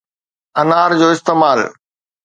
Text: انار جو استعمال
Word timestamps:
انار 0.61 0.91
جو 0.99 1.07
استعمال 1.13 1.59